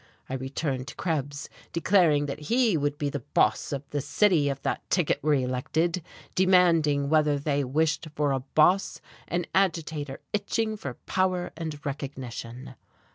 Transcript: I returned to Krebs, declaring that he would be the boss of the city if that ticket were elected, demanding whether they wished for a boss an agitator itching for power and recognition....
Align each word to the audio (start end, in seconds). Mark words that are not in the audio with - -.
I 0.27 0.33
returned 0.33 0.87
to 0.87 0.95
Krebs, 0.95 1.47
declaring 1.71 2.25
that 2.25 2.39
he 2.49 2.75
would 2.75 2.97
be 2.97 3.11
the 3.11 3.19
boss 3.35 3.71
of 3.71 3.87
the 3.91 4.01
city 4.01 4.49
if 4.49 4.59
that 4.63 4.81
ticket 4.89 5.21
were 5.21 5.35
elected, 5.35 6.01
demanding 6.33 7.07
whether 7.07 7.37
they 7.37 7.63
wished 7.63 8.07
for 8.15 8.31
a 8.31 8.39
boss 8.39 8.99
an 9.27 9.45
agitator 9.53 10.19
itching 10.33 10.75
for 10.75 10.95
power 11.05 11.51
and 11.55 11.79
recognition.... 11.85 12.73